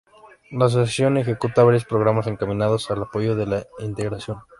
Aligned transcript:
La 0.49 0.65
Asociación 0.65 1.17
ejecuta 1.17 1.63
varios 1.63 1.85
programas 1.85 2.25
encaminados 2.25 2.89
al 2.89 3.03
apoyo 3.03 3.35
de 3.35 3.45
la 3.45 3.67
Integración. 3.77 4.39